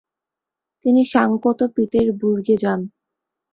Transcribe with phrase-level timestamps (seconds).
[0.85, 2.79] তিনি সাংকত পিতেরবুর্গে যান।